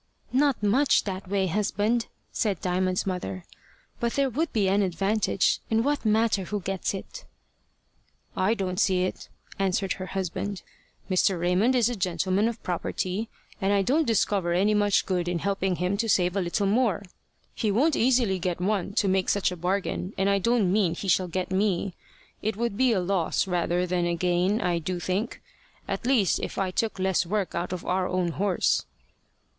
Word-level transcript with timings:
"Not 0.33 0.63
much 0.63 1.03
that 1.03 1.27
way, 1.27 1.45
husband," 1.45 2.07
said 2.31 2.59
Diamond's 2.59 3.05
mother; 3.05 3.45
"but 3.99 4.13
there 4.13 4.31
would 4.31 4.51
be 4.51 4.67
an 4.67 4.81
advantage, 4.81 5.59
and 5.69 5.85
what 5.85 6.05
matter 6.05 6.45
who 6.45 6.59
gets 6.59 6.95
it!" 6.95 7.25
"I 8.35 8.55
don't 8.55 8.79
see 8.79 9.03
it," 9.03 9.29
answered 9.59 9.93
her 9.93 10.07
husband. 10.07 10.63
"Mr. 11.07 11.39
Raymond 11.39 11.75
is 11.75 11.87
a 11.87 11.95
gentleman 11.95 12.47
of 12.47 12.63
property, 12.63 13.29
and 13.61 13.71
I 13.71 13.83
don't 13.83 14.07
discover 14.07 14.53
any 14.53 14.73
much 14.73 15.05
good 15.05 15.27
in 15.27 15.37
helping 15.37 15.75
him 15.75 15.97
to 15.97 16.09
save 16.09 16.35
a 16.35 16.41
little 16.41 16.65
more. 16.65 17.03
He 17.53 17.69
won't 17.69 17.95
easily 17.95 18.39
get 18.39 18.59
one 18.59 18.93
to 18.93 19.07
make 19.07 19.29
such 19.29 19.51
a 19.51 19.55
bargain, 19.55 20.15
and 20.17 20.31
I 20.31 20.39
don't 20.39 20.71
mean 20.73 20.95
he 20.95 21.09
shall 21.09 21.27
get 21.27 21.51
me. 21.51 21.93
It 22.41 22.57
would 22.57 22.75
be 22.75 22.91
a 22.91 22.99
loss 22.99 23.45
rather 23.45 23.85
than 23.85 24.07
a 24.07 24.15
gain 24.15 24.61
I 24.61 24.79
do 24.79 24.99
think 24.99 25.43
at 25.87 26.07
least 26.07 26.39
if 26.39 26.57
I 26.57 26.71
took 26.71 26.97
less 26.97 27.23
work 27.23 27.53
out 27.53 27.71
of 27.71 27.85
our 27.85 28.07
own 28.07 28.29
horse." 28.29 28.87